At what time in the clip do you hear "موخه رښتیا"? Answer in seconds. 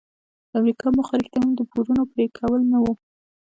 0.95-1.39